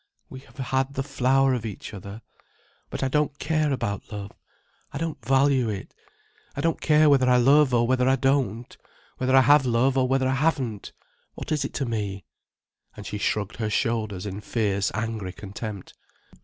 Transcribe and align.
We 0.31 0.39
have 0.39 0.57
had 0.57 0.95
the 0.95 1.03
flower 1.03 1.53
of 1.53 1.63
each 1.63 1.93
other. 1.93 2.23
But 2.89 3.03
I 3.03 3.07
don't 3.07 3.37
care 3.37 3.71
about 3.71 4.11
love. 4.11 4.31
I 4.91 4.97
don't 4.97 5.23
value 5.23 5.69
it. 5.69 5.93
I 6.55 6.61
don't 6.61 6.81
care 6.81 7.07
whether 7.07 7.29
I 7.29 7.37
love 7.37 7.71
or 7.71 7.85
whether 7.85 8.09
I 8.09 8.15
don't, 8.15 8.75
whether 9.19 9.35
I 9.35 9.41
have 9.41 9.63
love 9.63 9.99
or 9.99 10.07
whether 10.07 10.27
I 10.27 10.33
haven't. 10.33 10.91
What 11.35 11.51
is 11.51 11.63
it 11.65 11.75
to 11.75 11.85
me?" 11.85 12.25
And 12.97 13.05
she 13.05 13.19
shrugged 13.19 13.57
her 13.57 13.69
shoulders 13.69 14.25
in 14.25 14.41
fierce, 14.41 14.91
angry 14.95 15.33
contempt. 15.33 15.93